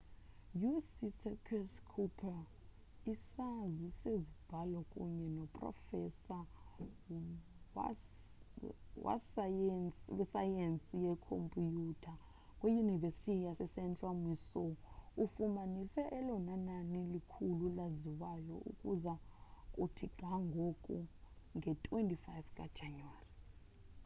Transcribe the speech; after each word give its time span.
uc 0.73 0.93
curtis 1.19 1.71
cooper 1.91 2.39
isazi 3.13 3.87
sezibalo 4.01 4.79
kunye 4.91 5.27
noprofesa 5.37 6.37
wesayensi 10.17 10.93
yeekhompyuter 11.03 12.19
kwiyunivesithi 12.59 13.33
yasecentral 13.47 14.17
missouri 14.27 14.77
ufumanise 15.23 16.01
elona 16.17 16.55
nani 16.67 16.99
likhulu 17.13 17.65
laziwayo 17.77 18.55
ukuza 18.71 19.13
kuthi 19.75 20.05
ga 20.19 20.31
ngoku 20.47 20.95
nge-25 21.55 22.45
kajanuwari 22.57 23.33